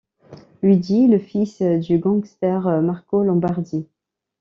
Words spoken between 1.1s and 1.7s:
fils